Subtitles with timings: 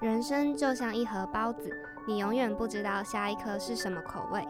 [0.00, 1.70] 人生就像一盒包子，
[2.06, 4.42] 你永远不知道下一颗是什么口味。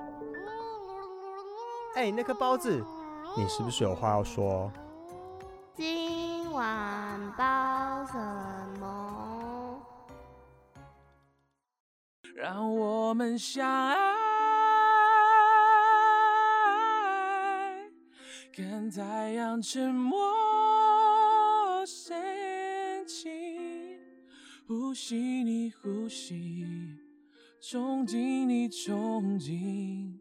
[1.96, 2.80] 哎、那颗包子，
[3.36, 4.70] 你是不是有话要说？
[5.74, 8.16] 今晚包什
[8.78, 9.80] 么？
[12.36, 13.96] 让我们相爱，
[18.56, 20.16] 看太阳沉没
[24.70, 26.96] 呼吸你呼吸，
[27.60, 30.12] 憧憬你憧憬，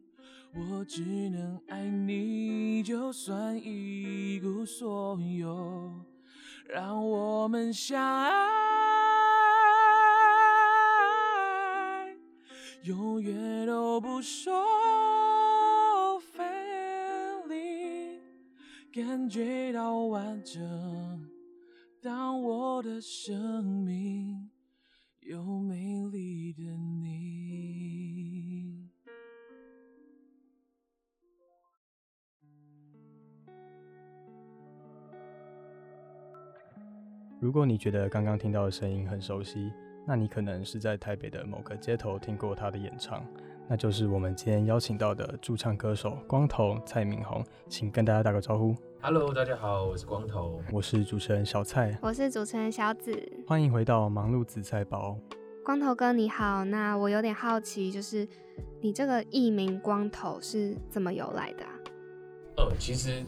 [0.56, 6.04] 我只能爱你，就算一无所有，
[6.68, 8.32] 让我们相爱，
[12.81, 16.44] 永远都不说分
[17.48, 18.20] 离，
[18.92, 21.39] 感觉到完整。
[22.02, 24.49] 当我的生命
[25.20, 28.88] 有美丽的你。
[37.41, 39.69] 如果你觉得刚刚听到的声音很熟悉，
[40.08, 43.25] 那你可能是在台北的某个街头听过他的演唱，
[43.72, 48.75] 那就是我们今天邀请到的驻唱歌手光头蔡明宏，请跟大家打个招呼。
[49.00, 50.59] Hello，大家好，我是光头。
[50.72, 53.31] 我是主持人小蔡，我是主持人小紫。
[53.45, 55.16] 欢迎回到忙碌紫菜包。
[55.64, 58.28] 光头哥你好，那我有点好奇，就是
[58.81, 61.70] 你这个艺名光头是怎么由来的、啊？
[62.58, 63.23] 呃，其实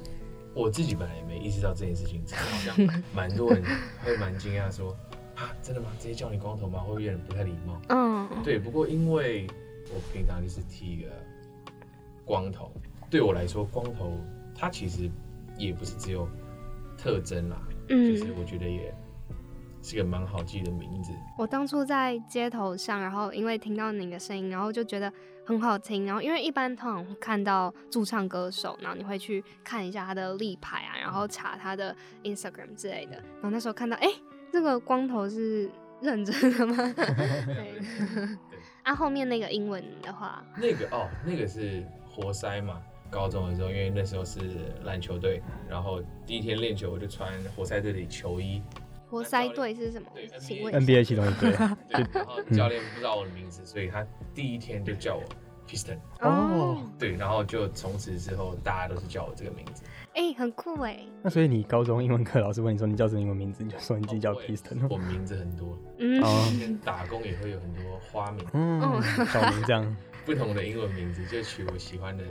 [0.56, 2.76] 我自己本来也没意识到这件事情，只是好像
[3.14, 3.64] 蛮多人
[4.04, 4.98] 会蛮惊讶说，
[5.36, 5.92] 啊，真的吗？
[6.00, 6.80] 直接叫你光头吗？
[6.80, 7.80] 会不会有点不太礼貌？
[7.90, 9.46] 嗯，对，不过因为
[9.94, 11.10] 我平常就是剃一个
[12.26, 12.72] 光头，
[13.10, 14.18] 对我来说，光头
[14.56, 15.10] 它其实
[15.58, 16.28] 也不是只有
[16.98, 17.58] 特征啦，
[17.90, 18.94] 嗯就是嗯，我觉得也
[19.82, 21.12] 是个蛮好记的名字。
[21.38, 25.12] 我当初在街头上，然后因为听到你的声音，然后就觉得
[25.46, 34.08] 很好听，然后因为一般通常会看到驻唱歌手，然后你会去看一下他的立牌啊，然后查他的 Instagram 之类的，然后那时候看到，哎、
[34.52, 35.70] 这个光头是
[36.00, 36.76] 认真的吗？
[36.96, 37.82] 对，
[38.84, 42.82] 啊，后面那个英文的话，那个哦，那个是活塞嘛。
[43.10, 44.40] 高中的时候，因为那时候是
[44.86, 48.64] 篮球队，然后第一天练球我就穿活塞队的球衣。
[49.10, 50.30] 活塞队是什么对？
[50.40, 51.52] 请问 NBA 其中一队
[51.90, 55.24] 对， 然后教练不知道我的名字，所以他第一天就叫我
[55.68, 55.98] Piston。
[56.22, 59.84] 哦，对，然后就从此之后大家都是叫我这个名字。
[60.14, 66.50] 哎、很酷哎，那所以你高中英文课老师问你说你叫什么英文名字，你就说你自己叫 Piston 我名字很多， 嗯，哦。
[66.54, 68.82] 以前打工也会有很多花名，嗯，
[69.28, 69.96] 小名这样。
[70.24, 72.24] 不同的英文名字，就取我喜欢的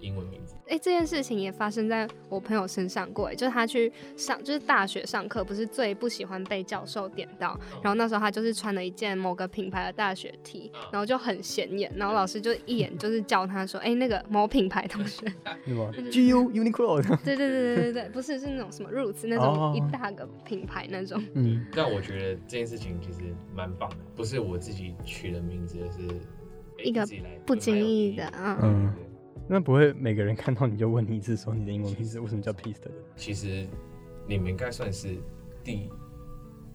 [0.00, 0.54] 英文名字。
[0.68, 15.26] 哎、这件事情也发生在我朋友身上过，哎，就是他去上，就是大学上课，不是最不喜欢被教授点到，然后那时候他就是穿了一件某个品牌的大学 T，然后就很显眼，然后老师就一眼就是叫他说，哎、那个某品牌同学，
[15.64, 26.08] 什么 GU Uniqlo 对对对对对对，不是是那种什么 Roots 那哦种一大个品牌那种，嗯，但我觉得这件事情其实蛮棒的，不是我自己取的名字，而是
[26.84, 27.06] 一个
[27.46, 28.30] 不经意的，
[28.62, 28.92] 嗯
[29.48, 32.90] 那不会每个人看到你就问你一次，说你的英文名字为什么叫 Piston？
[33.16, 33.66] 其实
[34.26, 35.16] 你们应该算是
[35.62, 35.90] 第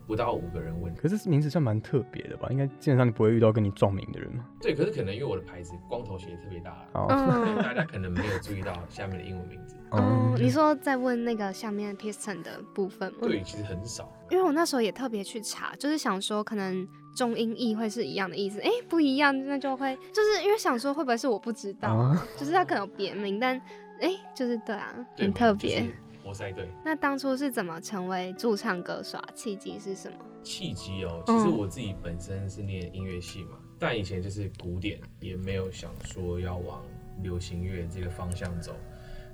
[0.08, 0.94] 不到五个人问。
[0.96, 2.48] 可是名字算蛮特别的吧？
[2.50, 4.46] 应该基本上你不会遇到跟你撞名的人嘛。
[4.62, 6.86] 对，可是可能因为我的牌子光头写的特别大
[7.62, 9.76] 大家可能没有注意到下面的英文名字。
[9.92, 13.20] 哦，你说在问那个下面 piston 的部分吗？
[13.22, 14.10] 对，其实很少。
[14.30, 23.56] 因为我那时候也特别去查，就是想说可能中英译会是一样的意思，哎、不一样，那就会就是因为想说会不会是我不知道就是它可能有别名，但
[24.00, 25.80] 哎、就是对啊，对很特别。。
[25.82, 25.92] 就是
[26.24, 29.30] 活塞队那当初是怎么成为驻唱歌手啊？
[29.34, 30.18] 契机是什么？
[30.44, 36.84] 契机哦，其实我自己本身是念音乐系嘛，但以前就是古典，也没有想说要往
[37.24, 38.76] 流行乐这个方向走。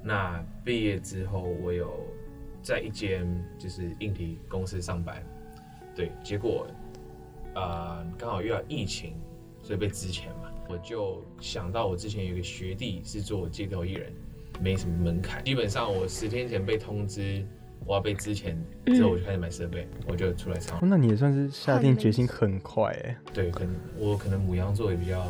[0.01, 1.93] 那毕业之后，我有
[2.63, 3.27] 在一间
[3.59, 5.21] 就是硬体公司上班，
[5.93, 6.67] 对，结果
[7.57, 9.13] 呃刚好遇到疫情，
[9.63, 14.13] 所以被资遣嘛，我就想到我之前有一个学弟是做街头艺人，
[14.61, 17.43] 没什么门槛，基本上我十天前被通知
[17.85, 20.81] 我要被之前，之后我就开始买设备，我就出来唱哦。
[20.83, 23.17] 那你也算是下定决心很快哎。
[23.33, 25.25] 对，可能我可能母羊座也比较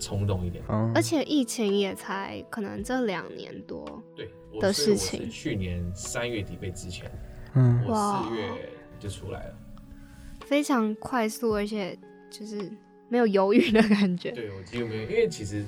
[0.00, 0.64] 冲动一点。
[0.68, 7.10] 嗯而且疫情也才可能这两年多，对，我的事情去年三月底被之前，
[7.54, 8.48] 嗯，我哇四月
[8.98, 9.54] 就出来了。
[10.46, 11.98] 非常快速，而且
[12.30, 12.70] 就是
[13.08, 14.30] 没有犹豫的感觉。
[14.32, 15.64] 对我几乎没有，因为其实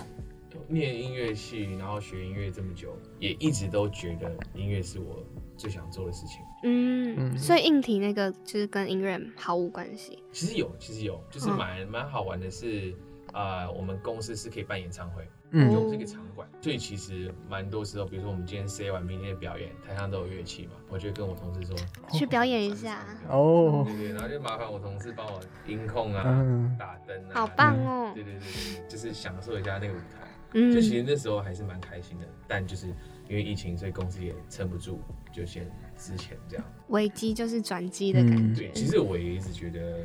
[0.69, 5.23] 念音乐系，然后学音乐这么久，也一直都觉得音乐是我
[5.57, 6.41] 最想做的事情。
[6.63, 10.23] 嗯，嗯所以硬体那个就是跟音乐毫无关系。
[10.33, 12.95] 其实有，其实有，就是嗯蛮蛮好玩的是，
[13.33, 15.71] 呃，我们公司是可以办演唱会，嗯。
[15.71, 21.77] 就我们是一个场馆，所以其实蛮多时候，比如说我们今天 say 完明天的表演，台上都有乐器嘛，我就会跟我同事说，
[22.13, 23.85] 去表演一下，哦。
[23.87, 26.77] 对，对，然后就麻烦我同事帮我音控啊、嗯。
[26.79, 28.13] 打灯啊，好棒哦。
[28.15, 30.29] 对对对对，就是享受一下那个舞台。
[30.53, 30.73] 嗯。
[30.73, 32.89] 就其实那时候还是蛮开心的，但就是
[33.29, 34.99] 因为疫情，所以公司也撑不住，
[35.33, 36.65] 就先之前这样。
[36.89, 38.69] 危机就是转机的感嗯觉。
[38.69, 38.73] 对，。
[38.73, 40.05] 其实我也一直觉得，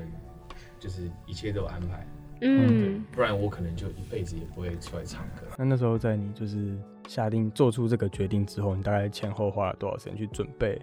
[0.79, 2.07] 就是一切都有安排，
[2.41, 5.45] 嗯，不然我可能就一辈子也不会出来唱歌。
[5.57, 6.77] 那那时候在你就是
[7.07, 10.81] 下定做出这个决定之后，你大概前后花了多少时间去准备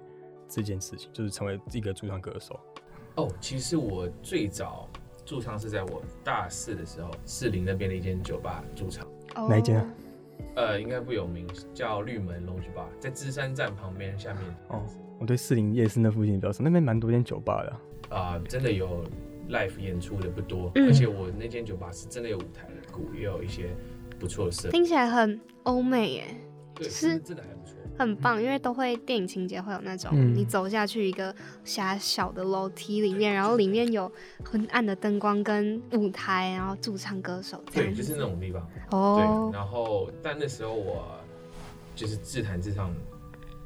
[0.49, 2.59] 这件事情，就是成为一个驻唱歌手？
[3.15, 4.89] 哦，其实我最早
[5.25, 9.07] 驻唱是在我大四的时候，士林那边的一间酒吧驻唱。
[9.35, 9.95] 哦哪一间啊？
[10.55, 14.43] 呃，应该不有名，叫绿门 Lounge Bar，在芝山站旁边下面。
[14.69, 14.83] 哦
[15.19, 18.15] 我对士林夜市那附近比较熟，那边蛮多间酒吧的。
[18.15, 19.03] 啊、真的有
[19.51, 23.71] live 演出的不多，嗯而且我那间酒吧是真的有舞台的，鼓也有一些
[24.19, 26.25] 不错的设备，听起来很欧美耶，
[26.75, 27.73] 对，是真的还不错。
[27.99, 31.35] 很棒，因为都会电影情节会有那种，嗯你走下去一个
[31.65, 34.11] 狭小的楼梯里面，然后里面有
[34.45, 37.95] 昏暗的灯光跟舞台，然后驻唱歌手这对。
[37.95, 38.69] 就是那种地方。
[38.91, 41.07] 哦对，，然后但那时候我
[41.95, 42.95] 就是自弹自唱，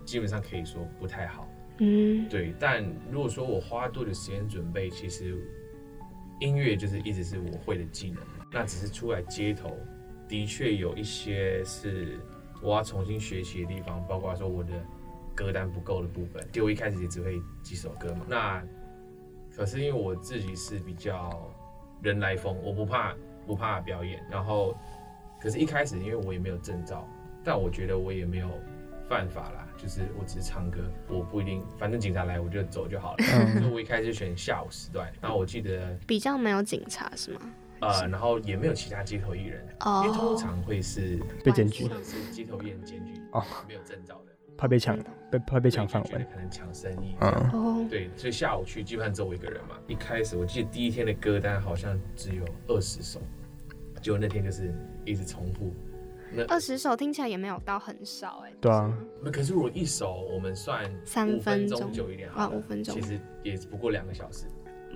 [0.05, 1.49] 基本上可以说不太好。
[1.79, 5.35] 嗯，对，但如果说我花多的时间准备，其实
[6.41, 8.21] 音乐就是一直是我会的技能。
[8.51, 9.77] 那只是出来街头，
[10.27, 12.19] 的确有一些是
[12.61, 14.73] 我要重新学习的地方，包括说我的
[15.35, 16.45] 歌单不够的部分。
[16.51, 18.27] 就我一开始也只会几首歌嘛。
[18.29, 18.63] 那
[19.55, 21.49] 可是因为我自己是比较
[22.03, 23.15] 人来疯，我不怕
[23.47, 24.21] 不怕表演。
[24.31, 24.77] 然后，
[25.41, 27.07] 可是一开始因为我也没有证照，
[27.45, 28.49] 但我觉得我也没有
[29.09, 33.25] 犯法啦，就是我只是唱歌，我不一定，反正警察来我就走就好了。
[33.59, 37.41] 所以我一开始选下午时段，然后我记得比较没有警察是吗？
[37.81, 39.67] 呃，然后也没有其他街头艺人，
[40.05, 44.99] 因为通哦，常会是被检举或，者是街头艺人检举哦没有证照的，怕被抢，
[45.31, 46.27] 被怕被抢饭碗。
[46.31, 47.17] 可能抢生意。
[47.21, 49.77] 嗯，哦，对，所以下午去基本上只有我一个人嘛。
[49.87, 53.19] 一开始我记得第一天的歌单好像只有二十首，
[54.03, 54.75] 结果那天就是
[55.07, 55.75] 一直重复。
[56.33, 58.53] 那二十首听起来也没有到很少哎。
[58.61, 58.93] 对啊，
[59.23, 64.47] 那可是如果一首我们算三五分分钟久一点啊五分钟其实也不过两个小时。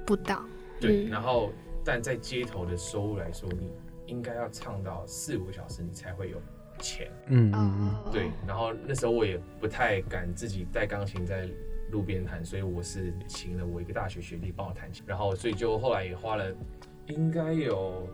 [0.07, 0.45] 不到。
[0.81, 1.51] 对，嗯然后
[1.85, 3.73] 但在街头的收入来说，你
[4.07, 6.41] 应该要唱到四五个小时，你才会有
[6.79, 7.11] 钱。
[7.29, 11.49] 嗯嗯嗯，哦，对，然后那时候我也不太敢自己带钢琴在
[11.91, 16.53] 路边弹，所以我是请了我一个大学学弟帮我弹琴，然后所以就后来也花了
[17.07, 18.09] 应该有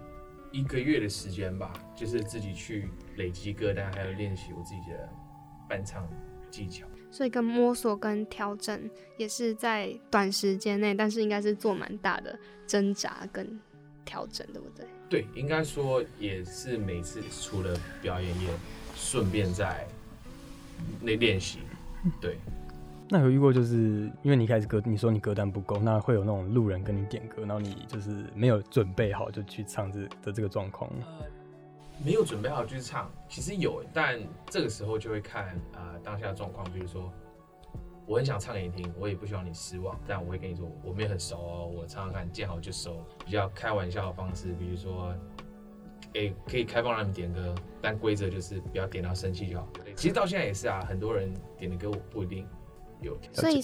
[0.53, 5.09] 一个月的时间吧，就是自己去累积歌单，还有练习我自己的
[5.69, 6.09] 伴唱
[6.51, 6.87] 技巧。
[7.13, 13.59] 所以跟摸索跟调整也是在短时间内，但是应该是做蛮大的挣扎跟
[14.05, 14.87] 调整，对不对？
[15.09, 18.49] 对，应该说也是每次除了表演，也
[18.95, 19.87] 顺便在
[21.01, 21.59] 那练习。
[22.21, 22.39] 对，
[23.13, 30.89] 那有遇过就是因为你一开始歌，你说你歌单不够，那会有那种路人跟你点歌，然后你就是没有准备好就去唱这的这个状况。
[32.05, 37.13] 没有准备好就是唱，其实有，但这个时候就会看啊、当下的状况，比如说
[38.07, 45.13] 我很想唱给你听，我也不希望你失望，但我会跟你说我没有很熟哦，我唱唱看，见好就收，比较开玩笑的方式，比如说。
[46.15, 49.69] 诶，可以开放让你们点歌，但规则就是不要点到生气就好。
[49.95, 52.45] 其实到现在也是啊，很多人点的歌我不一定
[53.33, 53.61] 所以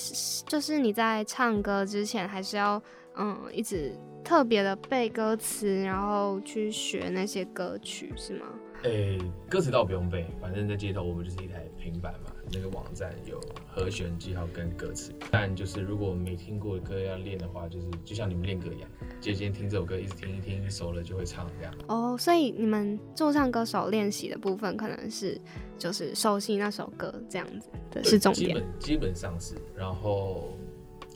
[0.47, 2.83] 就是你在唱歌之前，还是要
[3.17, 8.47] 嗯一直特别的背歌词，然后去学那些歌曲，是吗？
[8.83, 9.17] 诶、
[9.49, 15.13] 歌词倒不用背，反正在街头我们就是一台平板嘛，那个网站有和弦记号跟歌词。
[15.31, 18.91] 但就是如果没听过的歌要练的话，就是就像你们练歌一样，
[19.21, 21.73] 就今天听这首歌，一直听一听，熟了就会唱这样。
[21.87, 25.41] 哦，所以你们驻唱歌手练习的部分，可能是
[25.79, 28.49] 就是熟悉那首歌这样子的是重点。
[28.49, 30.59] 基本基本上是，然后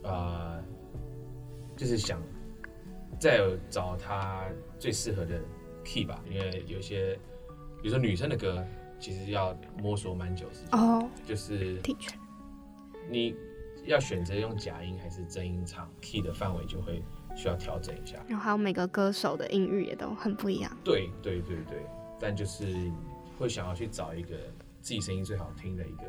[0.05, 0.63] 呃，
[1.77, 2.21] 就是想
[3.21, 4.47] 再有找他
[4.79, 5.39] 最适合的
[5.85, 7.15] key 吧，因为有些
[7.83, 8.67] 比如说女生的歌，
[8.99, 12.17] 其实要摸索蛮久时间，哦，就是的确，
[13.11, 13.37] 你
[13.85, 17.03] 要选择用假音还是真音唱，key 的范围就会
[17.37, 18.17] 需要调整一下。
[18.27, 20.75] 然后还有每个歌手的音域也都很不一样。
[20.83, 21.85] 对对对对，
[22.19, 22.91] 但就是
[23.39, 24.35] 会想要去找一个
[24.81, 26.05] 自己声音最好听的一个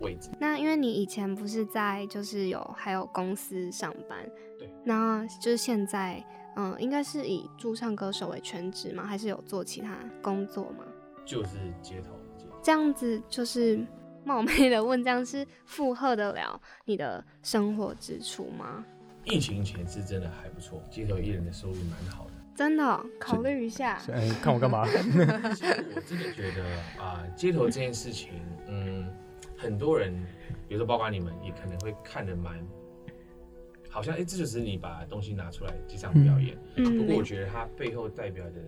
[0.00, 0.28] 位置。
[0.38, 6.22] 那因为你以前不是在就是有还有公司上班，对，那就是现在
[6.56, 9.04] 嗯，应该是以驻唱歌手为全职吗？
[9.06, 10.84] 还是有做其他工作吗？
[11.24, 11.50] 就是
[11.82, 12.44] 街头街。
[12.62, 13.80] 这样子就是
[14.24, 18.84] 冒昧的问，这样是负荷得了你的生活支出吗？
[19.24, 22.30] 疫情前是真的还不错，街头艺人的收入蛮好的。
[22.54, 23.98] 真的哦、考虑一下。
[24.12, 24.80] 哎、看我干嘛？
[24.84, 28.30] 我真的觉得啊、街头这件事情，
[28.66, 29.08] 嗯，
[29.56, 30.12] 很多人，
[30.68, 32.58] 比如说包括你们，也可能会看得蛮，
[33.90, 36.56] 好像哎、这就是你把东西拿出来这场表演。
[36.76, 38.60] 嗯，不过我觉得它背后代表的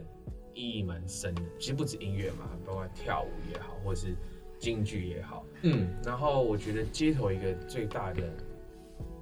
[0.52, 4.16] 意义蛮深的，其实不止音乐嘛，包括跳舞也好，或者是
[4.58, 8.22] 京剧也好，嗯，然后我觉得街头一个最大的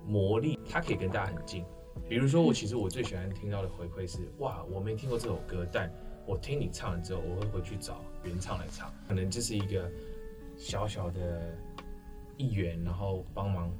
[0.07, 1.65] 魔力，它可以跟大家很近。
[2.09, 5.89] 比如说我其实我最喜欢听到的回馈是，哇，我没听过这首歌，但
[6.27, 9.89] 我听你唱了之后，我会回去找原唱来唱，可能这是一个
[10.57, 11.57] 小小的
[12.37, 13.71] 一员，然后帮忙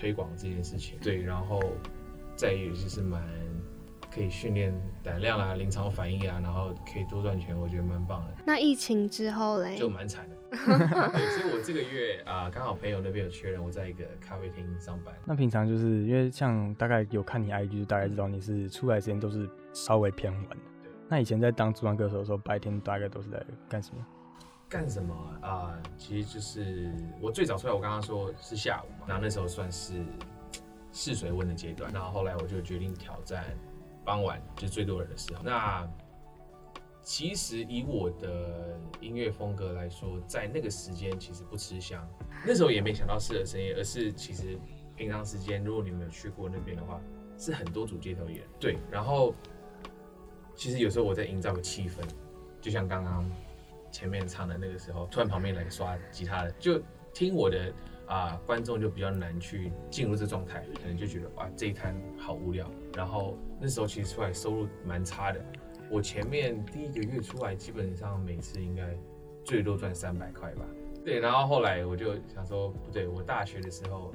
[0.00, 1.60] 推广这件事情，对，然后
[2.34, 3.22] 再有就是蛮
[4.10, 10.36] 可以训练胆量啊、临场反应啊，然后可以多赚钱，我觉得蛮棒的，那疫情之后嘞，就蛮惨的。
[10.50, 15.14] 对，所以我这个月啊，刚、好朋友那边有缺人，我在一个咖啡厅上班。
[15.26, 20.56] 那平常就是因为像大概有看你 IG，就大概知道你是出来时间都是稍微偏晚的。
[21.08, 24.04] 那以前在当驻唱歌手的时候，白天大概都是在干什么？
[24.70, 25.12] 干什么
[25.42, 30.04] 啊、其实就是我最早出来，我刚刚说是下午嘛，然后那时候算是
[30.92, 33.44] 试水温的阶段，然后后来我就决定挑战
[34.04, 35.42] 傍晚，就是最多人的时候。
[35.42, 35.90] 那
[37.02, 42.06] 其实以我的音乐风格来说，在那个时间其实不吃香，
[42.46, 44.56] 那时候也没想到适合深夜，而是其实
[44.94, 47.00] 平常时间，如果你们有去过那边的话，
[47.36, 48.46] 是很多组街头艺人。
[48.60, 49.34] 对，然后
[50.54, 52.06] 其实有时候我在营造个气氛，
[52.60, 53.28] 就像刚刚
[53.90, 56.80] 前面唱的那个时候，突然旁边来个刷吉他的，就
[57.12, 57.72] 听我的
[58.06, 62.68] 啊、观众就比较难去进入这状态，可能就觉得哇这一摊好无聊。
[62.96, 65.40] 然后那时候其实出来收入蛮差的，
[65.88, 68.96] 我前面第一个月出来，基本上每次应该
[69.44, 70.64] 最多赚三百块吧。
[71.04, 74.12] 对，然后后来我就想说，不对，我大学的时候，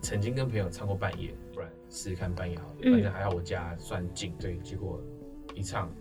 [0.00, 2.74] 曾经跟朋友唱过半夜，不然试试看半夜好了。
[2.82, 4.98] 嗯反正还好我家算近，对，结果
[5.54, 5.92] 一唱，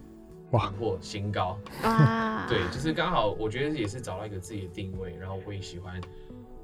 [0.52, 1.60] 哇突破新高。
[1.84, 6.00] 哇，对，就是刚好，我觉得也是找到一个自己的定位，然后我也喜欢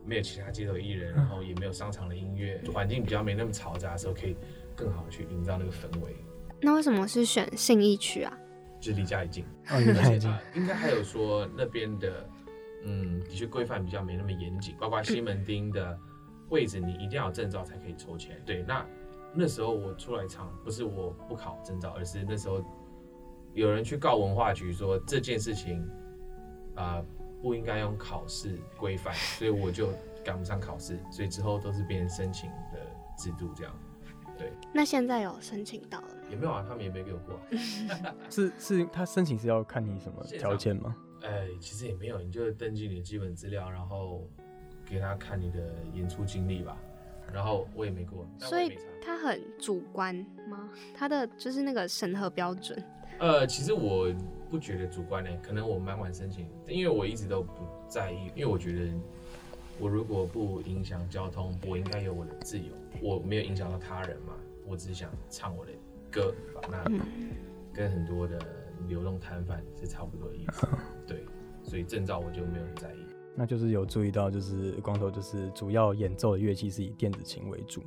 [0.05, 4.35] 没有其他街头艺人，然后也没有商场的音乐，环境比较没那么嘈杂的时候，可以
[4.75, 6.15] 更好的去营造那个氛围，
[6.61, 8.37] 那为什么是选信义区啊？
[8.79, 9.43] 就是离家里近，
[10.53, 12.29] 应该还有说那边的，
[12.83, 15.97] 嗯，的确规范比较没那么严谨，包括西门町的
[16.49, 18.39] 位置，你一定要有证照才可以抽签。
[18.45, 18.85] 对，那
[19.33, 22.63] 那时候我出来唱，不是我不考证照，而是那时候
[23.55, 25.83] 有人去告文化局说这件事情
[26.75, 27.01] 啊、
[27.41, 29.89] 不应该用考试规范，所以我就
[30.25, 32.79] 赶不上考试，所以之后都是别人申请的
[33.17, 33.73] 制度这样。
[34.37, 36.15] 对，那现在有申请到了吗？
[36.29, 40.93] 也没有啊，他们也没给我过啊、 是是他申请是要看你什么条件吗？
[41.23, 44.27] 哎，其实也没有，你就登记你的基本资料，然后
[44.85, 46.77] 给他看你的演出经历吧。
[47.33, 48.83] 然后我也没过，所以也没查。
[49.01, 50.15] 它很主观
[50.47, 50.69] 吗？
[50.93, 52.77] 他的就是那个审核标准。
[53.19, 54.13] 呃，其实我
[54.49, 57.51] 不觉得主观呢，可能我蛮晚申请，因为我一直都不
[57.87, 58.91] 在意，因为我觉得
[59.79, 62.65] 我如果不影响交通，我应该有我的自由，
[63.01, 64.33] 我没有影响到他人嘛，
[64.67, 65.71] 我只是想唱我的
[66.11, 66.33] 歌，
[66.69, 66.99] 那嗯
[67.73, 68.39] 跟很多的
[68.87, 70.67] 流动摊贩是差不多的意思，
[71.07, 71.25] 对，
[71.63, 72.97] 所以证照我就没有很在意。
[73.37, 77.81] 那就是有注意到，就是光头就是主要演奏的乐器是以电子琴为主。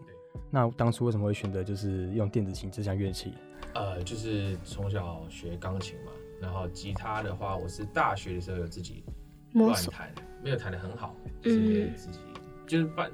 [0.50, 3.33] 那当初为什么会选择就是用电子琴这项乐器？
[3.75, 9.04] 呃，就是从小学钢琴嘛，然后吉他的话，我是大学的时候有自己
[9.52, 12.18] 乱弹，没有弹得很好，就是没有自己，
[12.66, 13.11] 就是半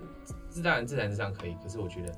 [0.49, 2.15] 自然自然之上可以，可是我觉得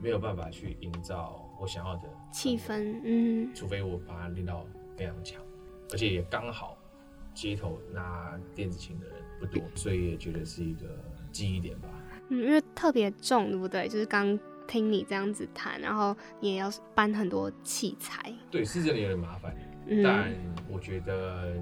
[0.00, 2.02] 没有办法去营造我想要的
[2.32, 4.64] 气氛，嗯，除非我把它练到
[4.96, 5.42] 非常强，
[5.92, 6.78] 而且也刚好
[7.34, 10.86] 街头拿电子琴的人不多，所以也觉得是一个
[11.32, 11.88] 记忆点吧。
[12.28, 13.88] 嗯，因为特别重，对不对？
[13.88, 14.38] 就是刚
[14.70, 19.52] 听你这样子弹，然后你也要搬很多器材，对，是真的有点麻烦，
[19.88, 20.32] 嗯，但
[20.70, 21.56] 我觉得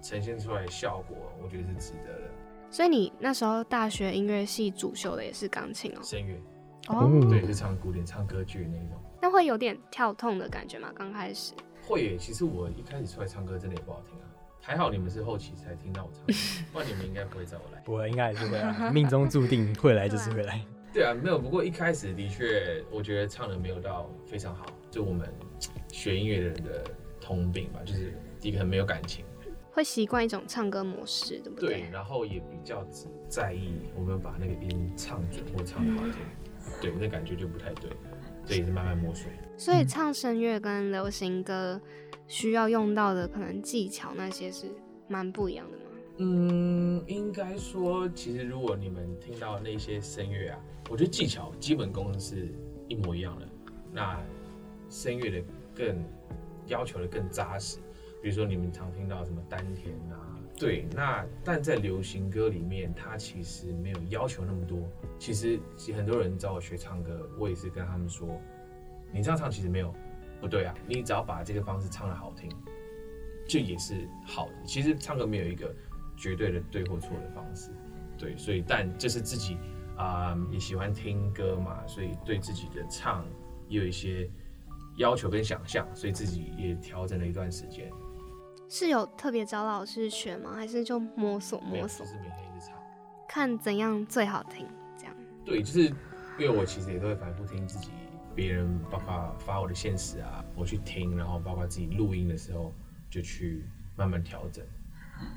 [0.00, 2.30] 呈现出来的效果，我觉得是值得的。
[2.70, 6.36] 所以你那时候大学音乐系主修的也是钢琴哦，声乐，
[6.86, 9.02] 哦，对，是唱古典、唱歌剧那种。
[9.20, 10.92] 那会有点跳痛的感觉吗？
[10.94, 11.52] 刚开始，
[11.84, 14.24] 会耶，其实我一开始出来唱歌真的也不好听啊，
[14.60, 16.32] 还好你们是后期才听到我唱歌，
[16.72, 17.80] 不然你们应该不会找我来。
[17.80, 20.60] 不会，应该还是会啊， 命中注定会来就是会来。
[20.92, 25.26] 对啊，没有，不过一开始的确，我觉得唱的没有到非常好，就我们
[25.90, 26.84] 学音乐的人的
[27.20, 29.24] 通病吧，就是第一个很没有感情，
[29.70, 36.16] 会习惯一种唱歌模式，对不对对？，然后也比较只在意我们把那个音唱准或唱的好听，
[36.80, 37.90] 对，那感觉就不太对，
[38.44, 39.30] 这也是慢慢摸索。
[39.56, 41.80] 所以唱声乐跟流行歌
[42.28, 44.66] 需要用到的可能技巧那些是
[45.08, 45.81] 蛮不一样的吗？
[46.18, 50.58] 嗯，应该说，其实如果你们听到那些声乐啊，
[50.90, 52.48] 我觉得技巧基本功是
[52.88, 53.48] 一模一样的。
[53.90, 54.20] 那
[54.88, 55.42] 声乐的
[55.74, 56.04] 更
[56.66, 57.78] 要求的更扎实，
[58.22, 64.78] 比如说你们常听到什么丹田啊，对，那但在流行歌里面，它其实没有要求那么多。
[65.18, 65.58] 其实
[65.94, 68.40] 很多人找我学唱歌，我也是跟他们说，
[69.12, 69.94] 你这样唱其实没有
[70.40, 72.50] 不对啊，你只要把这个方式唱的好听，
[73.48, 74.52] 就也是好的。
[74.66, 75.74] 其实唱歌没有一个
[76.22, 77.72] 绝对的对或错的方式，
[78.16, 79.58] 对，所以但这是自己
[79.96, 83.24] 啊、也喜欢听歌嘛，所以对自己的唱
[83.68, 84.30] 也有一些
[84.98, 87.90] 要求跟想象，所以自己也调整了一段时间。
[88.68, 90.52] 是有特别找老师学吗？
[90.54, 92.78] 还是就摸索摸索就，是每天一直唱。
[93.28, 94.64] 看怎样最好听？
[94.96, 95.14] 这样。
[95.44, 95.94] 对，就是因
[96.38, 97.90] 为我其实也都会反复听自己
[98.32, 102.72] 别人，包括发我的现实啊，我去听，然后包括自己录音的时候，
[103.10, 103.64] 就去
[103.96, 104.64] 慢慢调整。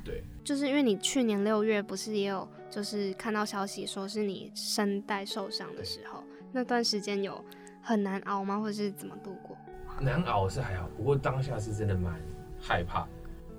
[0.03, 7.43] 对，就是因为你去年六月不是也有，就是看到消息说是你声带受伤的时候，那段时间有
[7.81, 8.59] 很难熬吗？
[8.59, 9.57] 或者是怎么度过？
[9.99, 12.19] 难熬是还好，不过当下是真的蛮
[12.59, 13.07] 害怕，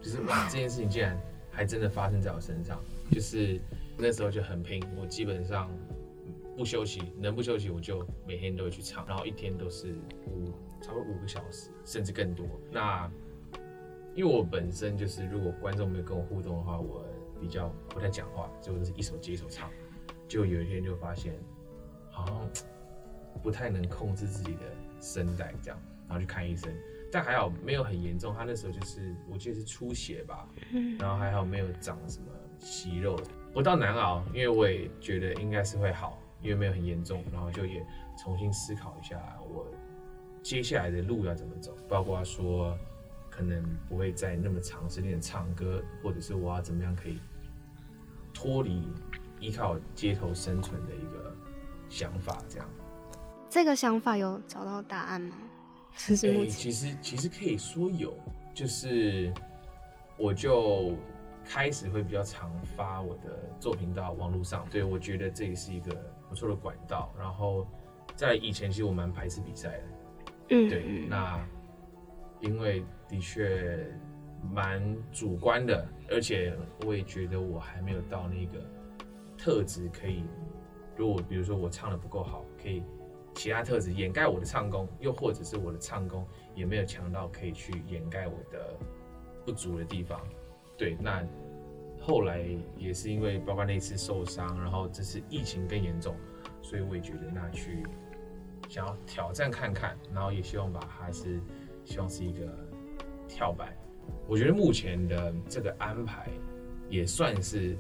[0.02, 1.18] 就是哇，这件事情竟然
[1.50, 2.78] 还真的发生在我身上，
[3.11, 3.61] 就是
[3.97, 5.71] 那时候就很拼，我基本上
[6.56, 9.95] 不休息，能不休息我就每天都会去唱，然后一天都是
[10.26, 10.52] 五
[10.83, 12.47] 差不多五个小时，甚至更多。
[12.71, 13.11] 那
[14.16, 17.04] 因为我本身就是，如果观众没有跟我互动的话，我
[17.38, 19.70] 比较不太讲话，所以我就是一首接一首唱。
[20.26, 21.35] 就有一天就发现，
[22.11, 22.50] 好像
[23.42, 24.62] 不太能控制自己的
[25.00, 26.75] 声带，这样，然后去看医生，
[27.12, 28.35] 但还好没有很严重。
[28.35, 30.49] 他那时候就是我记得是出血吧，
[30.99, 32.26] 然后还好没有长什么
[32.58, 33.20] 息肉，
[33.52, 37.87] 不到难熬，因为我也觉得应该是会好，因为没有很严重，然后就也
[38.18, 39.66] 重新思考一下我
[40.42, 42.76] 接下来的路要怎么走，包括说
[43.37, 47.19] 可能不会再那么长时间的唱歌，或者是我要怎么样可以
[48.33, 48.88] 脱离
[49.38, 51.37] 依靠街头生存的一个
[51.90, 52.66] 想法，这样。
[53.50, 55.37] 这个想法有找到答案吗？
[56.09, 58.14] 就是目诶前其实其实可以说有，
[58.55, 59.31] 就是
[60.16, 60.94] 我就
[61.44, 65.94] 开始会比较常发我的作品到网络上，对我觉得这个是一个
[66.31, 67.14] 不错的管道。
[67.18, 67.66] 然后
[68.14, 69.85] 在以前其实我蛮排斥比赛的，
[70.51, 71.46] 嗯对，嗯那
[72.40, 73.87] 因为的确
[74.53, 78.64] 蛮主观的，而且我也觉得我还没有到那个
[79.37, 80.25] 特质可以，
[80.97, 82.83] 如果比如说我唱的不够好，可以
[83.35, 88.77] 其他特质掩盖我的唱功，又或者是我的唱功也没有强到可以去掩盖我的
[89.45, 90.21] 不足的地方。
[90.77, 91.23] 对，那
[92.01, 96.14] 后来也是因为包括那次受伤，然后这次疫情更严重，
[96.62, 97.83] 所以我也觉得那去
[98.69, 101.40] 想要挑战看看，然后也希望把它还是
[101.85, 102.47] 希望是一个
[103.29, 103.75] 跳板。
[104.29, 106.29] 我觉得目前的这个安排
[106.89, 107.77] 也算是，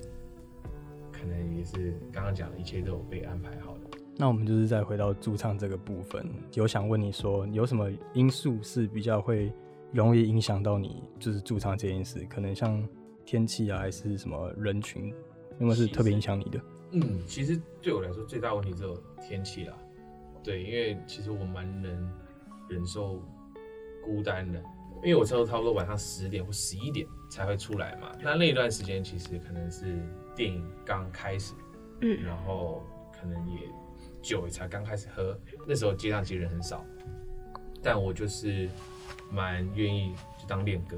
[1.12, 3.98] 可能也是刚刚讲的一切都有被安排好的。
[4.16, 9.52] 那我们就是再回到驻唱这个部分，有想问你说，有什么因素是比较会
[9.92, 12.24] 容易影响到你就是驻唱这件事？
[12.28, 12.82] 可能像
[13.24, 15.08] 天气啊，还是什么人群，
[15.58, 16.60] 有没有是特别影响你的？
[16.92, 19.74] 嗯，其实对我来说最大问题只有天气啦。
[20.42, 22.10] 对，因为其实我蛮能
[22.68, 23.20] 忍受
[24.04, 24.62] 孤单的，
[25.02, 28.10] 因为我差不多差不多晚上十点或十一点才会出来嘛。
[28.20, 29.98] 那那一段时间其实可能是
[30.34, 31.54] 电影刚开始，
[32.00, 32.82] 嗯然后
[33.18, 33.60] 可能也
[34.22, 36.84] 酒也才刚开始喝，那时候街上其实人很少，
[37.82, 38.68] 但我就是
[39.30, 40.96] 蛮愿意就当练歌，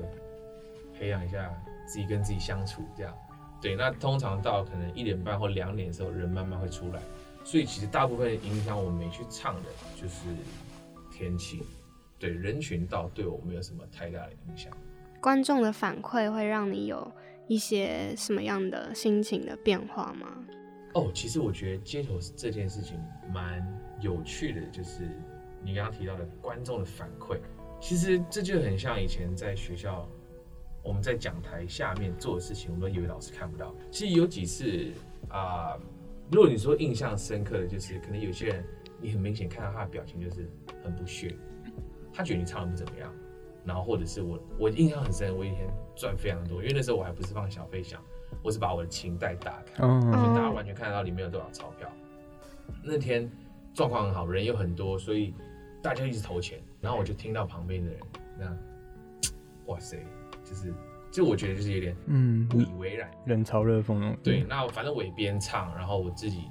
[0.95, 1.53] 培养一下
[1.87, 3.15] 自己跟自己相处这样。
[3.61, 7.03] 对，那通常到可能一点半或两点的时候，人慢慢会出来，
[7.45, 9.69] 所以其实大部分影响我没去唱的
[10.01, 10.29] 就是
[11.11, 11.63] 天气，
[12.19, 14.73] 对人群到对我没有什么太大的影响。
[15.21, 17.11] 观众的反馈会让你有
[17.47, 20.45] 一些什么样的心情的变化吗？
[20.95, 22.99] 哦，其实我觉得街头这件事情
[23.33, 23.67] 蛮
[24.01, 25.03] 有趣的，就是
[25.63, 27.39] 你刚刚提到的观众的反馈，
[27.81, 30.09] 其实这就很像以前在学校
[30.83, 33.75] 我们在讲台下面做的事情，我们都以为老师看不到。
[33.91, 34.87] 其实有几次
[35.29, 35.77] 啊、
[36.31, 38.65] 如果你说印象深刻的，就是可能有些人
[39.01, 40.49] 你很明显看到他的表情就是
[40.83, 41.37] 很不屑，
[42.13, 43.13] 他觉得你唱的不怎么样，
[43.65, 48.03] 然后或者是我我印象很深，我以前赚非常多，因为那时候我还不是放小飞翔，
[48.43, 49.83] 我是把我的琴袋打开。
[49.83, 51.91] 大家完全看得到里面有多少钞票。
[52.83, 53.31] 那天
[53.75, 55.35] 状况很好，人又很多，所以
[55.83, 56.61] 大家一直投钱。
[56.81, 58.01] 然后我就听到旁边的人
[58.39, 58.57] 那，
[59.67, 59.99] 哇塞，
[60.45, 60.73] 就是
[61.11, 63.11] 就我觉得就是有点嗯，不以为然。
[63.27, 64.17] 冷嘲热讽那种。
[64.23, 66.45] 对，那反正我也边唱，然后我自己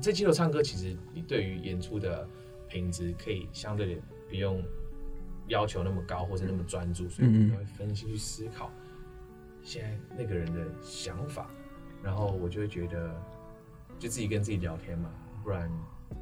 [0.00, 2.28] 在街头唱歌，其实你对于演出的
[2.68, 4.62] 品质可以相对的不用
[5.48, 8.70] 要求那么高或者那么专注，所以我会分析去思考，
[9.62, 11.46] 现在那个人的想法，
[12.02, 13.14] 然后我就会觉得，
[13.98, 15.10] 就自己跟自己聊天嘛，
[15.42, 15.70] 不然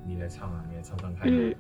[0.06, 1.54] 你来唱啊，你来唱唱看，啊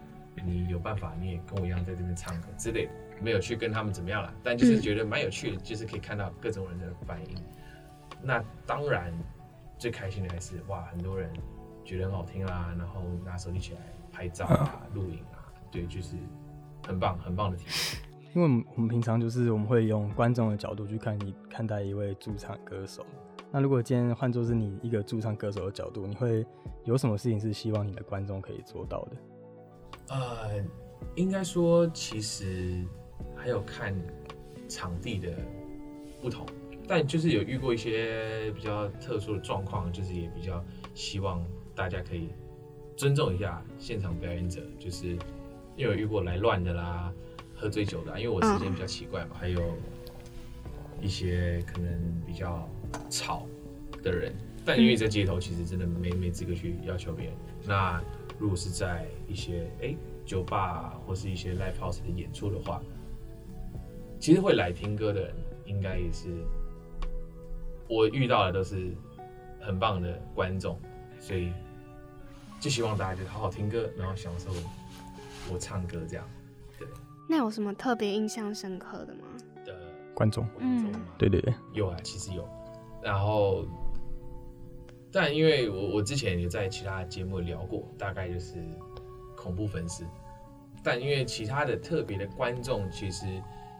[0.44, 7.36] 你有办法，你也跟我一样在这边唱歌之类的，没有去跟他们怎么样了，但就是嗯觉得蛮有趣的，就是可以看到各种人的反应。
[8.20, 9.12] 那当然，
[9.78, 11.30] 最开心的还是哇，很多人
[11.84, 16.16] 觉得很好听啦，然后拿手机起来拍照啊、录影啊，对，就是
[16.86, 18.04] 很棒很棒的体验。
[18.34, 23.06] 因为我们我们平常就是我们会用观众的角度去看你看待一位驻唱歌手。
[23.52, 26.44] 那如果今天换作是你一个驻唱歌手的角度，你会
[26.84, 29.16] 有什么事情是希望你的观众可以做到的？
[30.08, 30.64] 呃，
[31.14, 32.84] 应该说其实
[33.36, 33.94] 还有看
[34.68, 35.30] 场地的
[36.20, 36.44] 不同，
[36.88, 40.60] 但就是有遇过一些比较特殊的状况，就是也比较
[40.92, 41.40] 希望
[41.76, 42.30] 大家可以
[42.96, 45.16] 尊重一下现场表演者，就是
[45.76, 47.12] 因为有遇过来乱的啦，
[47.54, 49.60] 喝醉酒的啊、因为我时间比较奇怪嘛，还有
[51.00, 52.68] 一些可能比较
[53.10, 53.46] 吵
[54.02, 54.32] 的人，
[54.64, 57.34] 但因为在街头，其实真的没没资格去要求别人。
[57.66, 58.02] 那
[58.38, 62.80] 如果是在一些哎、酒吧或是一些 live house 的演出的话，
[64.20, 65.34] 其实会来听歌的人，
[65.64, 66.28] 应该也是
[67.88, 68.92] 我遇到的都是
[69.60, 70.78] 很棒的观众，
[71.18, 71.52] 所以
[72.60, 74.50] 就希望大家就好好听歌，然后享受
[75.52, 76.28] 我唱歌这样
[76.78, 76.88] 对
[77.28, 79.20] 那有什么特别印象深刻的吗？
[79.64, 79.74] 的
[80.14, 81.00] 观众，观众吗？
[81.18, 82.48] 对对对，有啊，其实有。
[83.02, 83.66] 然后，
[85.12, 88.56] 但因为我我之前也在其他节目聊过，大概就是
[89.36, 90.04] 恐怖粉丝。
[90.82, 93.26] 但因为其他的特别的观众，其实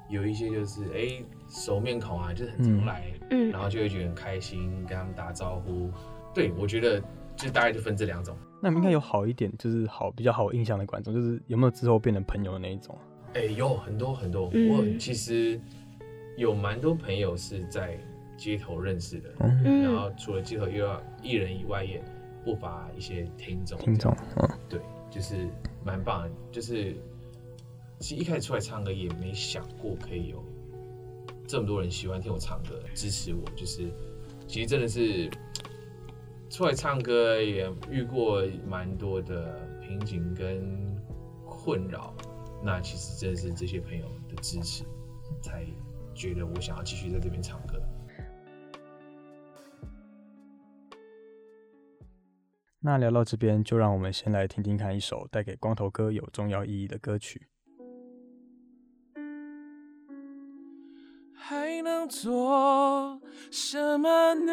[0.09, 5.90] 有一些就是哎熟面孔啊，就是很常来，嗯然后就会觉得很开心，跟他们打招呼。
[6.35, 7.03] 对我觉得
[7.37, 8.37] 就大概就分这两种。
[8.70, 12.96] 那应该有好一点，就是好比较好印象的观众，就是有没有之后变成朋友的那一种？
[13.35, 15.61] 哎、有很多很多，嗯我其实
[16.37, 17.98] 有蛮多朋友是在
[18.37, 20.81] 街头认识的，嗯，然嗯后除了街头艺
[21.22, 22.03] 艺人以外，也
[22.44, 23.79] 不乏一些听众。
[23.79, 25.46] 听众，嗯，对，就是
[25.85, 26.31] 蛮棒的。
[26.50, 26.96] 就是
[27.98, 30.42] 其实一开始出来唱歌也没想过可以有
[31.46, 33.42] 这么多人喜欢听我唱歌，支持我。
[33.57, 33.88] 就是
[34.46, 35.29] 其实真的是
[36.55, 40.97] 出来唱歌也遇过蛮多的瓶颈跟
[41.45, 42.14] 困扰，
[42.62, 44.85] 那其实真的是这些朋友的支持，
[45.43, 45.67] 才
[46.14, 47.83] 觉得我想要继续在这边唱歌。
[52.79, 57.49] 那聊到这边，就让我们先来听听看一首带给光头哥有重要意义的歌曲。
[61.33, 64.53] 还能做什么呢？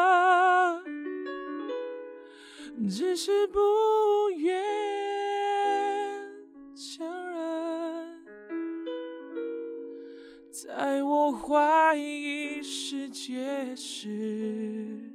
[2.91, 3.57] 只是不
[4.35, 4.61] 愿
[6.75, 8.21] 承认，
[10.51, 15.09] 在我怀疑世界时。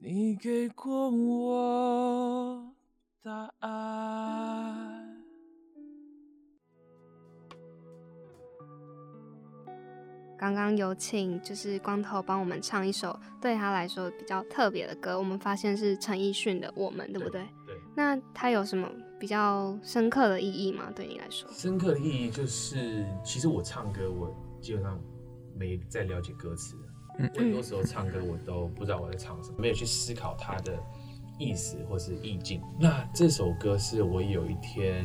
[0.00, 2.74] 你给过我
[3.22, 3.99] 答案。
[10.40, 17.42] 刚刚有请就是光头帮我们唱一首对他来说比较特别的歌，我们发现是陈奕迅的《我们》，对不对？
[17.66, 17.76] 对。
[17.94, 20.90] 那它有什么比较深刻的意义吗？
[20.96, 21.46] 对你来说？
[21.52, 24.98] 深刻的意义就是，其实我唱歌，我基本上
[25.54, 26.74] 没在了解歌词。
[27.18, 30.72] 嗯我很多时候唱歌，我都不知道我在唱什么，没有去思考它的
[31.38, 32.62] 意思或是意境。
[32.78, 35.04] 那这首歌是我有一天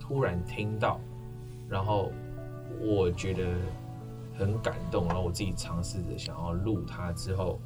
[0.00, 0.98] 突然听到，
[1.68, 2.10] 然后
[2.80, 3.44] 我觉得
[4.38, 7.60] 很感动，然后我自己尝试着想要录它之后，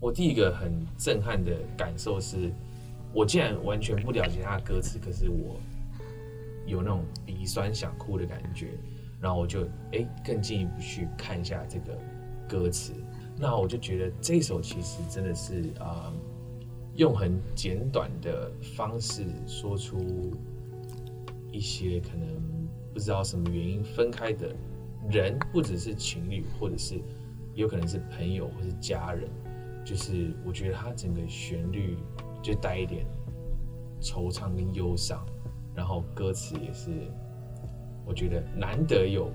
[0.00, 2.52] 我第一个很震撼的感受是，
[3.12, 5.58] 我竟然完全不了解它的歌词，可是我
[6.66, 8.70] 有那种鼻酸想哭的感觉，
[9.20, 11.98] 然后我就哎更进一步去看一下这个
[12.48, 12.92] 歌词，
[13.38, 16.12] 那我就觉得这首其实真的是啊、
[16.94, 20.32] 用很简短的方式说出
[21.50, 22.28] 一些可能
[22.92, 24.54] 不知道什么原因分开的
[25.10, 27.00] 人，不只是情侣，或者是
[27.54, 29.28] 有可能是朋友或是家人，
[29.84, 31.96] 就是我觉得它整个旋律
[32.42, 33.06] 就带一点
[34.00, 35.24] 惆怅跟忧伤，
[35.74, 36.90] 然后歌词也是
[38.04, 39.30] 我觉得难得有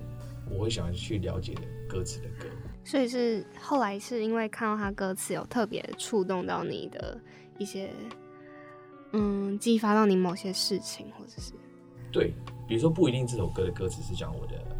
[0.49, 2.45] 我会想要去了解的歌词的歌。
[2.83, 7.19] 所以是后来是因为看到他歌词有特别触动到你的
[7.57, 7.91] 一些，
[9.13, 11.53] 嗯，激发到你某些事情，或者是
[12.11, 12.33] 对，
[12.67, 14.70] 比如说不一定这首歌的歌词是讲我的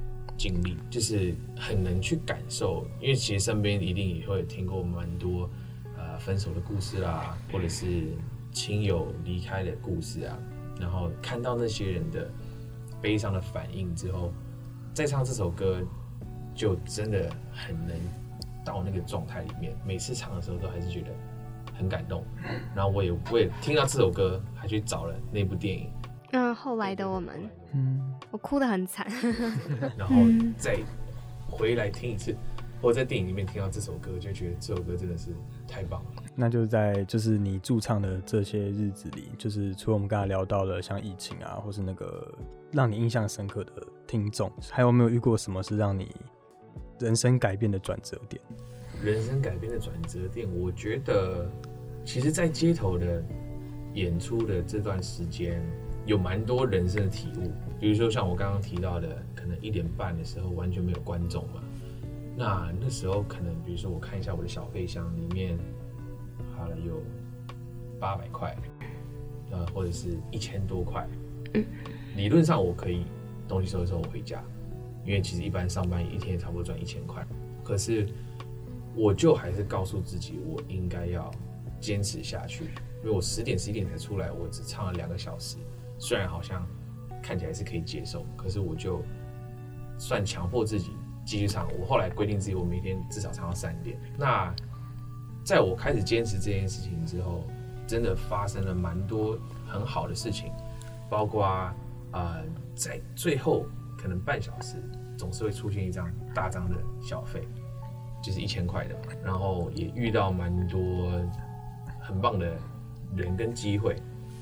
[0.42, 5.48] 经历，就是很能去感受，因为其实身边一定也会听过蛮多
[5.96, 8.08] 呃分手的故事啦，或者是
[8.52, 10.36] 亲友离开的故事啊，
[10.80, 12.28] 然后看到那些人的
[13.00, 14.34] 悲伤的反应之后，
[14.96, 15.80] 再唱这首歌，
[16.56, 17.96] 就真的很能
[18.66, 19.78] 到那个状态里面。
[19.86, 21.12] 每次唱的时候都还是觉得
[21.78, 22.26] 很感动，
[22.76, 25.88] 然后我也我也听到这首歌，还去找了那部电影。
[26.32, 28.00] 嗯，后来的我们，嗯，
[28.32, 29.06] 我哭得很惨。
[29.98, 30.16] 然后
[30.58, 30.80] 再
[31.50, 32.36] 回来听一次，
[32.82, 35.32] 或者在电影里面听到这首歌，就觉得这首歌真的是
[35.68, 36.24] 太棒了。
[36.36, 42.34] 那就是在就是你驻唱的这些日子里，就是除了我们刚才聊到的像疫情啊，或是那个
[42.72, 43.74] 让你印象深刻的
[44.08, 46.16] 听众，还有没有遇过什么是让你
[47.00, 48.42] 人生改变的转折点？
[49.04, 51.50] 人生改变的转折点，我觉得
[52.06, 53.24] 其实，在街头的
[53.96, 55.62] 演出的这段时间，
[56.06, 57.52] 有蛮多人生的体悟。
[57.80, 61.64] 比如说像我刚刚提到的，可能一点半的时候完全没有观众嘛，
[62.38, 65.58] 那那时候可能，比如说我看一下我的小费箱里面，
[66.56, 67.02] 好了有
[68.00, 68.56] 八百块，
[69.52, 71.08] 呃，或者是一千多块，
[72.16, 73.06] 理论上我可以
[73.48, 74.44] 东西收一收我回家，
[75.06, 77.26] 因为其实一般上班一天也差不多赚一千块，
[77.64, 78.08] 可是
[78.96, 81.32] 我就还是告诉自己，我应该要
[81.80, 82.66] 坚持下去，
[83.04, 85.58] 因为我十点十一点才出来，我只唱了两个小时，
[86.02, 86.68] 虽然好像
[87.22, 89.02] 看起来是可以接受，可是我就
[90.00, 90.92] 算强迫自己
[91.24, 91.68] 继续唱。
[91.80, 93.98] 我后来规定自己，我每天至少唱到三点。
[94.18, 94.52] 那
[95.46, 97.44] 在我开始坚持这件事情之后，
[97.86, 99.38] 真的发生了蛮多
[99.68, 100.52] 很好的事情，
[101.08, 101.46] 包括、
[102.12, 104.78] 呃在最后可能半小时
[105.16, 107.48] 总是会出现一张大张的小费，
[108.24, 110.82] 就是一千块的嘛，然后也遇到蛮多
[112.00, 112.58] 很棒的
[113.16, 113.96] 人跟机会，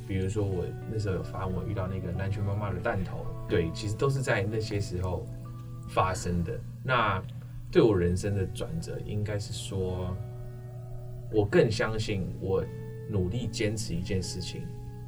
[0.10, 5.24] 比如说我那时候有发文，我遇到那个南拳妈妈的弹头，对，其实都是在那些时候
[5.88, 6.60] 发生的。
[6.84, 7.22] 那
[7.72, 10.17] 对我人生的转折，应该是说，
[11.32, 12.65] 我更相信我
[13.08, 14.63] 努力坚持一件事情，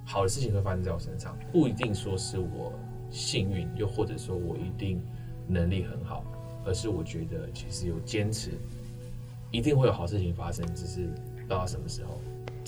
[0.06, 2.72] 好的事情会发生在我身上，不一定说是我
[3.10, 5.02] 幸运，又或者说我一定
[5.48, 6.24] 能力很好，
[6.64, 8.52] 而是我觉得其实有坚持，
[9.50, 12.22] 一定会有好事情发生，只是不知道什么时候。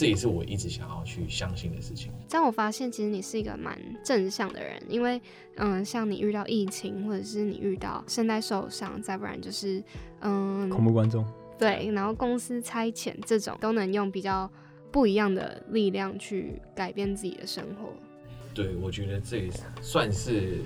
[0.04, 2.12] 这也是我一直想要去相信的事情。
[2.28, 5.22] 这样我发现，其实你是一个蛮正向的人，因为，
[5.56, 9.82] 嗯，像你遇到疫情，或者是你遇到声带受伤，再不然就是，
[10.20, 11.26] 嗯，恐怖观众，
[11.58, 14.52] 对，然后公司差遣这种，都能用比较
[14.92, 17.94] 不一样的力量去改变自己的生活。
[18.54, 19.50] 对，我觉得这也
[19.82, 20.58] 算是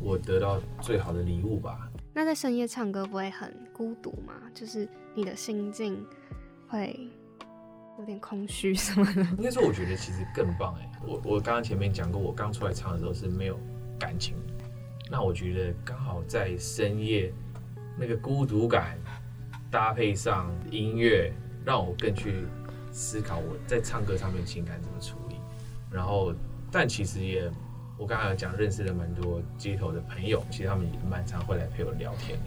[0.00, 1.90] 我得到最好的礼物吧。
[2.12, 4.34] 那在深夜唱歌不会很孤独吗？
[4.54, 6.06] 就是你的心境
[6.68, 7.08] 会
[7.98, 9.22] 有点空虚 什么的。
[9.36, 10.90] 应该说，我觉得其实更棒哎。
[11.06, 13.58] 我我刚刚前面讲过，我刚出来唱的时候是没有
[13.98, 14.34] 感情，
[15.10, 17.32] 那我觉得刚好在深夜
[17.98, 18.98] 那个孤独感
[19.70, 21.32] 搭配上音乐，
[21.64, 22.44] 让我更去
[22.90, 25.36] 思考我在唱歌上面情感怎么处理。
[25.90, 26.34] 然后，
[26.72, 27.50] 但其实也
[27.96, 32.44] 我刚才有讲认识了蛮多街头的朋友，其实他们也蛮常会来陪我聊天的。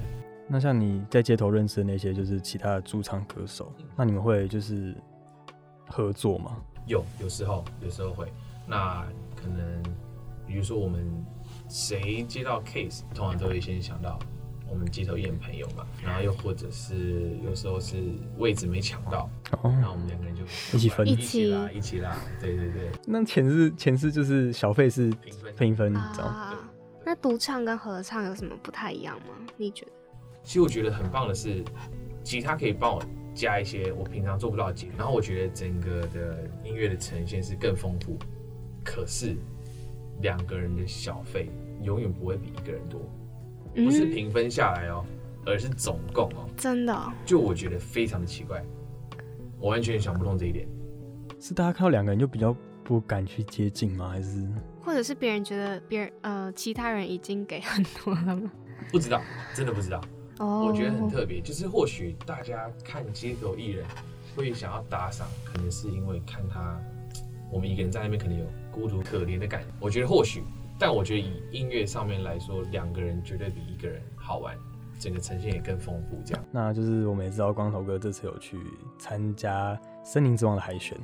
[0.50, 4.96] 那像你在街头认识的那些就是其他的驻唱歌手，那你们会就是
[5.88, 6.58] 合作吗？
[6.86, 8.32] 有有时候有时候会，
[8.66, 9.84] 那可能
[10.46, 11.06] 比如说我们
[11.70, 14.18] 谁接到 case，通常都会先想到
[14.70, 17.98] 我们街头艺人朋友嘛，然后又或者是有时候是
[18.38, 20.44] 位置没抢到，然后哦，我们两个人就
[20.78, 26.32] 一起分一起啦，一起啦，对对对，那前是前是就是小费是平分平分，你知道吗？
[26.32, 26.70] 啊，
[27.06, 29.36] 那独唱跟合唱有什么不太一样吗？
[29.58, 29.92] 你觉得？
[30.44, 31.64] 其实我觉得很棒的是，
[32.24, 33.04] 吉他可以帮我
[33.38, 38.18] 加一些我平常做不到的节，然后我觉得整个的音乐的呈现是更丰富。
[38.84, 39.36] 可是
[40.22, 41.52] 两个人的小费
[41.84, 43.00] 永远不会比一个人多，
[43.76, 45.06] 不是嗯平分下来哦，
[45.46, 46.50] 而是总共哦。
[46.58, 48.64] 真的哦、就我觉得非常的奇怪，
[49.60, 50.68] 我完全想不通这一点。
[51.40, 54.10] 是大家看到两个人就比较不敢去接近吗？
[54.10, 54.50] 还是
[54.82, 58.52] 或者是别人觉得别人呃其他人已经给很多了吗？
[58.92, 59.22] 不知道，
[59.54, 60.02] 真的不知道。
[60.40, 63.86] 哦，我觉得很特别，就是或许大家看街头艺人
[64.36, 66.80] 会想要打赏，可能是因为看他
[67.52, 69.68] 我们一个人在那边可能有孤独可怜的感觉。
[69.80, 70.44] 我觉得或许，
[70.78, 74.56] 但我觉得以音乐上面来说，两个人绝对比一个人好玩，
[75.00, 76.22] 整个呈现也更丰富。
[76.24, 78.58] 这样，那就是我们也知道光头哥这次有去
[79.00, 80.98] 参加《森林之王》的海选。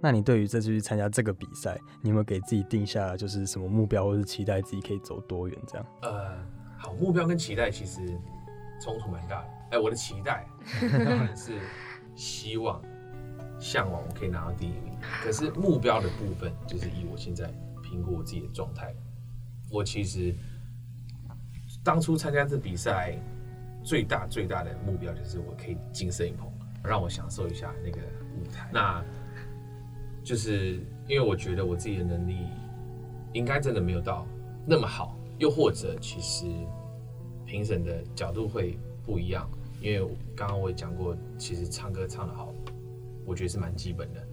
[0.00, 5.56] 那你对于这次去参加这个比赛，你有没有给自己定下就是什么目标，或是期待自己可以走多远？
[5.68, 5.86] 这样？
[6.02, 6.36] 呃，
[6.76, 8.00] 好，目标跟期待其实
[8.82, 9.48] 冲突蛮大的。
[9.70, 10.44] 哎，我的期待
[11.04, 11.58] 当然是
[12.16, 12.82] 希望、
[13.60, 17.50] 向往我可以拿到第一名，可是目标的部分，就是以我现在
[17.82, 18.94] 评估我自己的状态，
[19.70, 20.34] 我其实
[21.84, 23.16] 当初参加这比赛
[23.82, 26.52] 最大最大的目标就是我可以进摄影棚，
[26.84, 27.98] 让我享受一下那个
[28.38, 28.68] 舞台。
[28.72, 29.02] 那
[30.22, 30.74] 就是
[31.08, 32.46] 因为我觉得我自己的能力
[33.32, 34.26] 应该真的没有到
[34.66, 36.46] 那么好，又或者其实
[37.52, 39.46] 评审的角度会不一样。
[39.82, 42.54] 因为刚刚我也讲过，其实唱歌唱得好，
[43.26, 44.26] 我觉得是蛮基本的。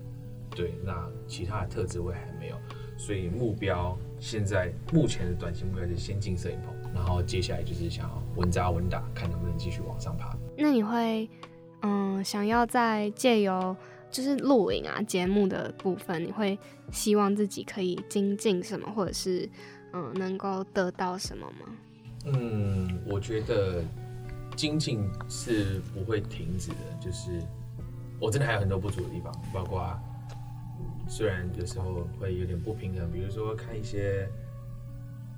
[0.55, 2.55] 对，那其他的特质我还没有，
[2.97, 10.38] 所以目标现在目前的短期目标是先进摄影棚，然后接下来就是想要稳扎稳打，看能不能继续往上爬。
[10.58, 11.29] 那你会
[11.82, 13.75] 嗯想要在借由
[14.12, 16.58] 就是录影啊节目的部分，你会
[16.91, 19.49] 希望自己可以精进什么，或者是
[19.93, 21.75] 嗯能够得到什么吗？
[22.34, 23.84] 嗯，我觉得
[24.56, 27.42] 精进是不会停止的，就是
[28.20, 29.82] 我真的还有很多不足的地方，包括
[30.80, 34.30] 嗯虽然有时候会有点不平衡，比如说看一些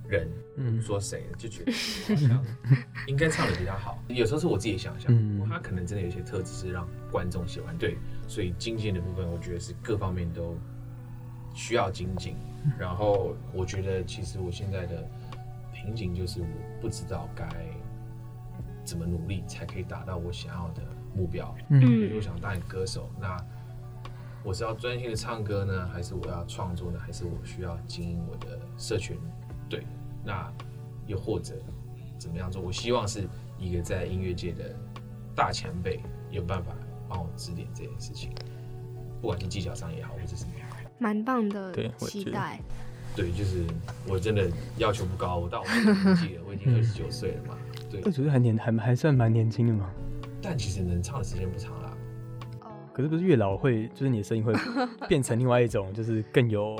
[0.07, 0.27] 人，
[0.57, 0.81] 嗯。
[0.81, 2.45] 说谁就觉得好像
[3.07, 5.47] 应该唱的比较好，有时候是我自己想象，嗯。
[5.47, 10.57] 他可能真的有些特质是让观众喜欢，对，所以精进的部分，我觉得是各方面都
[11.53, 12.35] 需要精进。
[12.77, 15.07] 然后我觉得其实我现在的
[15.81, 16.47] 瓶颈就是我
[16.79, 17.47] 不知道该
[18.83, 20.83] 怎么努力才可以达到我想要的
[21.15, 21.55] 目标。
[21.69, 23.35] 嗯比如说我想当一个歌手，那
[24.43, 29.17] 我是要专心的唱歌呢，还是我要创作呢，还是我需要经营我的社群？
[29.67, 29.83] 对，
[30.23, 30.53] 那
[31.07, 31.55] 又或者
[32.19, 32.61] 怎么样做？
[32.61, 34.75] 我希望是一个在音乐界的
[35.35, 36.75] 大前辈，有办法
[37.09, 38.31] 帮我指点这件事情，
[39.19, 40.51] 不管是技巧上也好，或者什么。
[40.99, 42.59] 蛮棒的期待。
[43.15, 43.63] 对，就是
[44.07, 47.57] 我真的要求不高，我到我这个年纪了，我已经二十九岁了嘛。
[47.89, 49.89] 对我，觉得还年还还算蛮年轻的嘛。
[50.41, 51.97] 但其实能唱的时间不长啦。
[52.61, 54.53] 哦，可是不是越老会，就是你的声音会
[55.07, 56.75] 变成另外一种，就是更有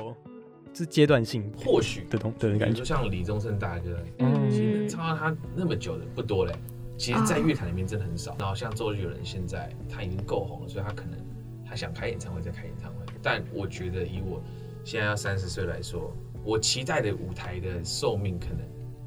[0.72, 2.82] 就是阶段性或许的东的感觉。
[2.82, 6.54] 像李宗盛大哥，嗯其实能唱到他那么久的不多嘞。
[6.98, 8.36] 其实，在乐坛里面真的很少。
[8.38, 11.18] 然后像周杰伦现在他已经够红了，所以他可能
[11.66, 12.98] 他想开演唱会再开演唱会。
[13.20, 14.40] 但我觉得以我
[14.84, 16.12] 现在要三十岁来说，
[16.44, 18.58] 我期待的舞台的寿命可能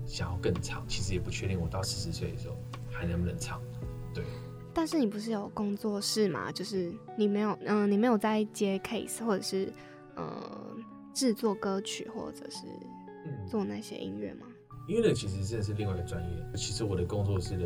[0.06, 0.84] 想要更长。
[0.88, 2.56] 其实也不确定我到四十岁的时候
[2.92, 3.62] 还能不能唱。
[4.14, 4.24] 对，
[4.74, 6.52] 但是你不是有工作室吗？
[6.52, 9.72] 就是你没有，嗯、你没有在接 case 或者是
[10.16, 10.76] 呃
[11.14, 12.66] 制作歌曲或者是
[13.26, 14.46] 嗯，做那些音乐吗？
[14.88, 16.46] 因为那个其实真的是另外一个专业。
[16.56, 17.66] 其实我的工作室的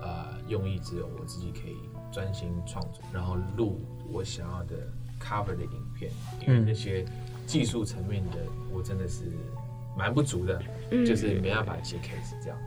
[0.00, 1.76] 呃用意只有我自己可以
[2.12, 4.76] 专心创作，然后录我想要的
[5.20, 6.10] cover 的影片，
[6.40, 7.04] 因为嗯那些
[7.46, 8.38] 技术层面的
[8.72, 9.24] 我真的是
[9.96, 12.58] 蛮不足的，嗯就是没办法接 case 这样。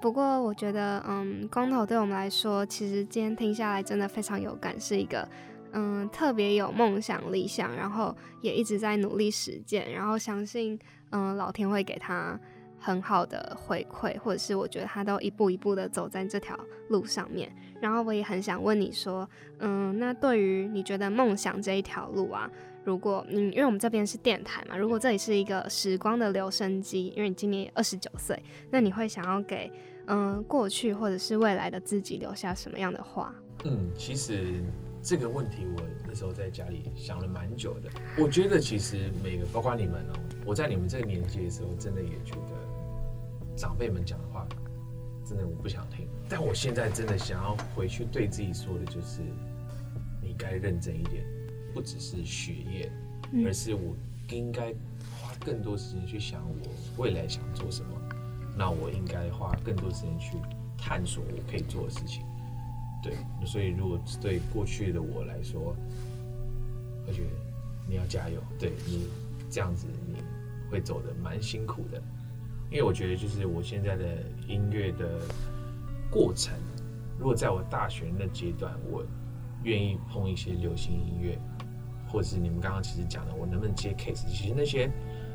[0.00, 5.26] 不过我觉得，嗯，光头对我们来说，其实今天听下来真的非常有感，是一个
[5.72, 10.78] 嗯特别有梦想、理想，然后也一直在努力实践，然后相信
[11.10, 12.38] 嗯老天会给他
[12.78, 16.54] 很好的回馈，或者是我觉得他都一步一步的走在这条
[16.90, 17.50] 路上面。
[17.80, 19.28] 然后我也很想问你说，
[19.60, 22.50] 嗯，那对于你觉得梦想这一条路啊，
[22.84, 29.70] 如果嗯，因为我们这边是电台嘛，如果这里是一个时光的留声机，因为你今年二十九岁，那你会想要给
[30.06, 33.34] 嗯、过去或者是未来的自己留下什么样的话？
[33.64, 34.62] 嗯，其实
[35.02, 37.88] 这个问题我那时候在家里想了蛮久的。
[38.18, 44.46] 我觉得其实每个，包括你们哦，我在你们这个年纪的时候，真的也觉得长辈们讲的话，
[45.24, 46.06] 真的我不想听。
[46.28, 49.22] 但我现在真的想要回去对自己说的就是，
[50.20, 51.24] 你该认真一点，
[51.74, 52.90] 不只是学业，
[53.32, 53.94] 嗯而是我
[54.30, 54.72] 应该
[55.18, 57.88] 花更多时间去想我未来想做什么。
[58.56, 60.36] 那我应该花更多时间去
[60.78, 62.22] 探索我可以做的事情。
[63.02, 65.76] 对，所以如果对过去的我来说，
[67.06, 67.30] 我觉得
[67.88, 69.08] 你要加油，对你
[69.50, 70.14] 这样子你
[70.70, 72.00] 会走的蛮辛苦的，
[72.70, 75.20] 因为我觉得就是我现在的音乐的
[76.10, 76.54] 过程，
[77.18, 79.04] 如果在我大学那阶段，我
[79.64, 81.38] 愿意碰一些流行音乐，
[82.14, 84.88] 或者是你们刚刚其实讲的，我能不能接 case，其实那些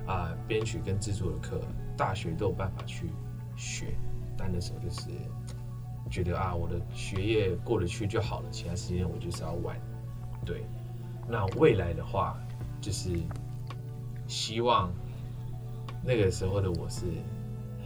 [0.08, 1.60] 啊编、曲跟制作的课，
[1.98, 3.10] 大学都有办法去
[3.58, 3.88] 学，
[4.38, 5.10] 但那时候就是
[6.10, 9.78] 觉得啊，我的学业过得去就好了，其他时间我就是要玩。
[10.46, 10.64] 对，
[11.28, 12.40] 那未来的话，
[12.80, 13.10] 就是
[14.26, 14.90] 希望
[16.02, 17.08] 那个时候的我是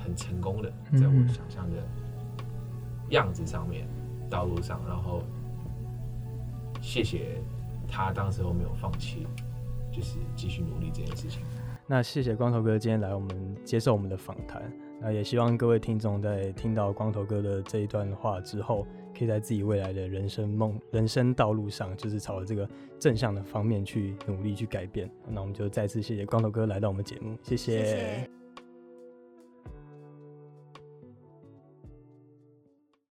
[0.03, 1.77] 很成功的，在我嗯想象的
[3.09, 3.87] 样子上面、
[4.29, 5.23] 道路上，然后
[6.79, 7.41] 谢谢
[7.93, 9.27] 他当时候没有放弃，
[9.91, 11.43] 就是继续努力这件事情。
[11.85, 14.63] 那谢谢光头哥今天来我们接受我们的访谈。
[14.99, 22.67] 那也希望各位听众在听到光头哥的这一段话之后，可以在自己未来的人生梦、人生道路上，就是朝着这个
[22.97, 25.07] 正向的方面去努力去改变。
[25.29, 28.42] 那我们就再次谢谢光头哥来到我们节目，谢谢谢。